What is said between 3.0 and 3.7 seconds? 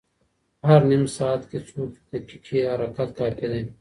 کافي دی.